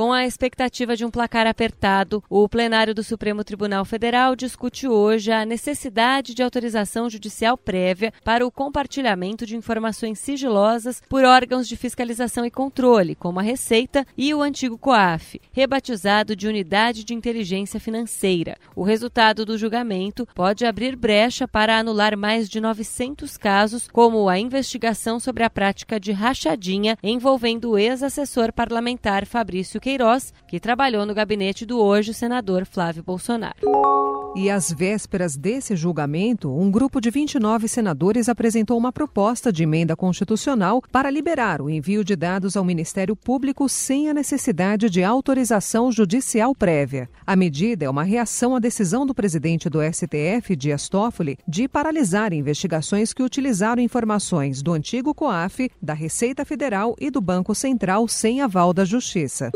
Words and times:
Com 0.00 0.14
a 0.14 0.24
expectativa 0.24 0.96
de 0.96 1.04
um 1.04 1.10
placar 1.10 1.46
apertado, 1.46 2.24
o 2.30 2.48
plenário 2.48 2.94
do 2.94 3.04
Supremo 3.04 3.44
Tribunal 3.44 3.84
Federal 3.84 4.34
discute 4.34 4.88
hoje 4.88 5.30
a 5.30 5.44
necessidade 5.44 6.32
de 6.32 6.42
autorização 6.42 7.10
judicial 7.10 7.54
prévia 7.58 8.10
para 8.24 8.46
o 8.46 8.50
compartilhamento 8.50 9.44
de 9.44 9.58
informações 9.58 10.18
sigilosas 10.18 11.02
por 11.06 11.22
órgãos 11.22 11.68
de 11.68 11.76
fiscalização 11.76 12.46
e 12.46 12.50
controle, 12.50 13.14
como 13.14 13.40
a 13.40 13.42
Receita 13.42 14.06
e 14.16 14.32
o 14.32 14.40
antigo 14.40 14.78
COAF, 14.78 15.38
rebatizado 15.52 16.34
de 16.34 16.48
Unidade 16.48 17.04
de 17.04 17.12
Inteligência 17.12 17.78
Financeira. 17.78 18.56
O 18.74 18.82
resultado 18.82 19.44
do 19.44 19.58
julgamento 19.58 20.26
pode 20.34 20.64
abrir 20.64 20.96
brecha 20.96 21.46
para 21.46 21.78
anular 21.78 22.16
mais 22.16 22.48
de 22.48 22.58
900 22.58 23.36
casos, 23.36 23.86
como 23.86 24.30
a 24.30 24.38
investigação 24.38 25.20
sobre 25.20 25.44
a 25.44 25.50
prática 25.50 26.00
de 26.00 26.10
rachadinha 26.10 26.96
envolvendo 27.02 27.72
o 27.72 27.78
ex-assessor 27.78 28.50
parlamentar 28.50 29.26
Fabrício 29.26 29.78
Queiroz, 29.78 29.89
que 30.46 30.60
trabalhou 30.60 31.04
no 31.04 31.14
gabinete 31.14 31.66
do 31.66 31.80
hoje 31.80 32.14
senador 32.14 32.64
Flávio 32.64 33.02
Bolsonaro. 33.02 33.99
E 34.36 34.48
às 34.48 34.72
vésperas 34.72 35.36
desse 35.36 35.74
julgamento, 35.74 36.56
um 36.56 36.70
grupo 36.70 37.00
de 37.00 37.10
29 37.10 37.66
senadores 37.66 38.28
apresentou 38.28 38.78
uma 38.78 38.92
proposta 38.92 39.52
de 39.52 39.64
emenda 39.64 39.96
constitucional 39.96 40.80
para 40.92 41.10
liberar 41.10 41.60
o 41.60 41.68
envio 41.68 42.04
de 42.04 42.14
dados 42.14 42.56
ao 42.56 42.64
Ministério 42.64 43.16
Público 43.16 43.68
sem 43.68 44.08
a 44.08 44.14
necessidade 44.14 44.88
de 44.88 45.02
autorização 45.02 45.90
judicial 45.90 46.54
prévia. 46.54 47.10
A 47.26 47.34
medida 47.34 47.84
é 47.84 47.90
uma 47.90 48.04
reação 48.04 48.54
à 48.54 48.60
decisão 48.60 49.04
do 49.04 49.14
presidente 49.14 49.68
do 49.68 49.80
STF, 49.82 50.54
Dias 50.54 50.88
Toffoli, 50.88 51.36
de 51.46 51.66
paralisar 51.66 52.32
investigações 52.32 53.12
que 53.12 53.24
utilizaram 53.24 53.82
informações 53.82 54.62
do 54.62 54.72
antigo 54.72 55.12
COAF, 55.12 55.70
da 55.82 55.92
Receita 55.92 56.44
Federal 56.44 56.94
e 57.00 57.10
do 57.10 57.20
Banco 57.20 57.52
Central 57.52 58.06
sem 58.06 58.40
aval 58.40 58.72
da 58.72 58.84
Justiça. 58.84 59.50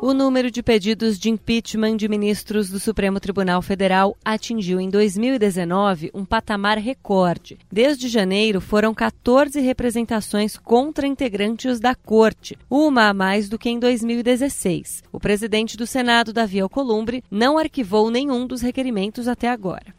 O 0.00 0.12
número 0.12 0.50
de 0.50 0.62
pedidos 0.62 1.18
de 1.18 1.30
impeachment 1.30 1.96
de 1.96 2.06
ministros 2.06 2.68
do 2.68 2.78
Supremo 2.78 3.18
Tribunal 3.18 3.62
Federal 3.62 4.14
atingiu 4.22 4.78
em 4.78 4.90
2019 4.90 6.10
um 6.12 6.22
patamar 6.22 6.76
recorde. 6.76 7.58
Desde 7.72 8.06
janeiro, 8.06 8.60
foram 8.60 8.92
14 8.92 9.58
representações 9.60 10.56
contra 10.58 11.06
integrantes 11.06 11.80
da 11.80 11.94
Corte, 11.94 12.58
uma 12.68 13.08
a 13.08 13.14
mais 13.14 13.48
do 13.48 13.58
que 13.58 13.70
em 13.70 13.78
2016. 13.78 15.02
O 15.10 15.18
presidente 15.18 15.78
do 15.78 15.86
Senado, 15.86 16.32
Davi 16.32 16.60
Alcolumbre, 16.60 17.24
não 17.30 17.56
arquivou 17.56 18.10
nenhum 18.10 18.46
dos 18.46 18.60
requerimentos 18.60 19.26
até 19.26 19.48
agora. 19.48 19.94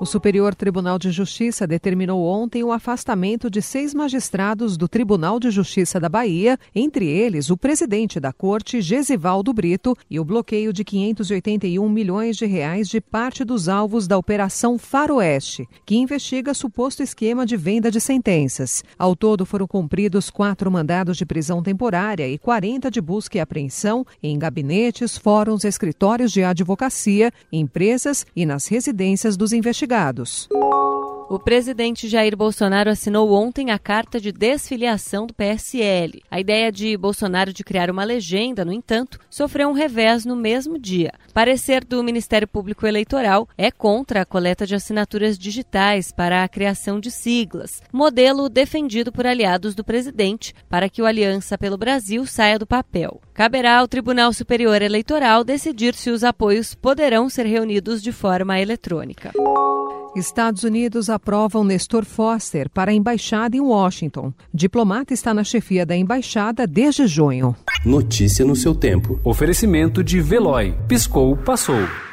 O 0.00 0.06
Superior 0.06 0.54
Tribunal 0.54 0.96
de 0.96 1.10
Justiça 1.10 1.66
determinou 1.66 2.24
ontem 2.24 2.62
o 2.62 2.70
afastamento 2.70 3.50
de 3.50 3.60
seis 3.60 3.92
magistrados 3.92 4.76
do 4.76 4.86
Tribunal 4.86 5.40
de 5.40 5.50
Justiça 5.50 5.98
da 5.98 6.08
Bahia, 6.08 6.56
entre 6.72 7.04
eles 7.08 7.50
o 7.50 7.56
presidente 7.56 8.20
da 8.20 8.32
Corte, 8.32 8.80
Gesivaldo 8.80 9.08
Brito, 9.18 9.96
e 10.08 10.20
o 10.20 10.24
bloqueio 10.24 10.72
de 10.72 10.84
581 10.84 11.88
milhões 11.88 12.36
de 12.36 12.46
reais 12.46 12.88
de 12.88 13.00
parte 13.00 13.44
dos 13.44 13.68
alvos 13.68 14.06
da 14.06 14.16
Operação 14.16 14.78
Faroeste, 14.78 15.68
que 15.84 15.96
investiga 15.96 16.54
suposto 16.54 17.02
esquema 17.02 17.44
de 17.44 17.56
venda 17.56 17.90
de 17.90 18.00
sentenças. 18.00 18.84
Ao 18.98 19.16
todo 19.16 19.44
foram 19.44 19.66
cumpridos 19.66 20.30
quatro 20.30 20.70
mandados 20.70 21.16
de 21.16 21.26
prisão 21.26 21.62
temporária 21.62 22.28
e 22.28 22.38
40 22.38 22.90
de 22.90 23.00
busca 23.00 23.38
e 23.38 23.40
apreensão 23.40 24.06
em 24.22 24.38
gabinetes, 24.38 25.18
fóruns, 25.18 25.64
escritórios 25.64 26.32
de 26.32 26.42
advocacia, 26.44 27.32
empresas 27.52 28.24
e 28.36 28.46
nas 28.46 28.68
residências 28.68 29.36
dos 29.36 29.52
investigados. 29.52 30.48
O 31.30 31.38
presidente 31.38 32.08
Jair 32.08 32.34
Bolsonaro 32.34 32.88
assinou 32.88 33.30
ontem 33.34 33.70
a 33.70 33.78
carta 33.78 34.18
de 34.18 34.32
desfiliação 34.32 35.26
do 35.26 35.34
PSL. 35.34 36.22
A 36.30 36.40
ideia 36.40 36.72
de 36.72 36.96
Bolsonaro 36.96 37.52
de 37.52 37.62
criar 37.62 37.90
uma 37.90 38.02
legenda, 38.02 38.64
no 38.64 38.72
entanto, 38.72 39.18
sofreu 39.28 39.68
um 39.68 39.74
revés 39.74 40.24
no 40.24 40.34
mesmo 40.34 40.78
dia. 40.78 41.12
Parecer 41.34 41.84
do 41.84 42.02
Ministério 42.02 42.48
Público 42.48 42.86
Eleitoral 42.86 43.46
é 43.58 43.70
contra 43.70 44.22
a 44.22 44.24
coleta 44.24 44.66
de 44.66 44.74
assinaturas 44.74 45.38
digitais 45.38 46.10
para 46.10 46.42
a 46.42 46.48
criação 46.48 46.98
de 46.98 47.10
siglas, 47.10 47.82
modelo 47.92 48.48
defendido 48.48 49.12
por 49.12 49.26
aliados 49.26 49.74
do 49.74 49.84
presidente 49.84 50.54
para 50.66 50.88
que 50.88 51.02
o 51.02 51.06
Aliança 51.06 51.58
pelo 51.58 51.76
Brasil 51.76 52.24
saia 52.24 52.58
do 52.58 52.66
papel. 52.66 53.20
Caberá 53.34 53.80
ao 53.80 53.86
Tribunal 53.86 54.32
Superior 54.32 54.80
Eleitoral 54.80 55.44
decidir 55.44 55.94
se 55.94 56.08
os 56.08 56.24
apoios 56.24 56.74
poderão 56.74 57.28
ser 57.28 57.44
reunidos 57.44 58.02
de 58.02 58.12
forma 58.12 58.58
eletrônica. 58.58 59.30
Estados 60.16 60.64
Unidos 60.64 61.10
aprovam 61.10 61.62
Nestor 61.62 62.04
Foster 62.04 62.68
para 62.70 62.90
a 62.90 62.94
embaixada 62.94 63.56
em 63.56 63.60
Washington. 63.60 64.32
Diplomata 64.52 65.12
está 65.12 65.34
na 65.34 65.44
chefia 65.44 65.84
da 65.84 65.96
embaixada 65.96 66.66
desde 66.66 67.06
junho. 67.06 67.54
Notícia 67.84 68.44
no 68.44 68.56
seu 68.56 68.74
tempo. 68.74 69.20
Oferecimento 69.22 70.02
de 70.02 70.20
Veloy. 70.20 70.74
Piscou, 70.88 71.36
passou. 71.36 72.07